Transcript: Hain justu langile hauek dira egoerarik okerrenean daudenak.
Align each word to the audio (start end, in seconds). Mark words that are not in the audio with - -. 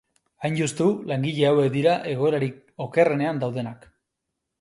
Hain 0.47 0.55
justu 0.59 0.85
langile 1.11 1.45
hauek 1.49 1.69
dira 1.75 1.93
egoerarik 2.13 2.57
okerrenean 2.87 3.43
daudenak. 3.45 3.87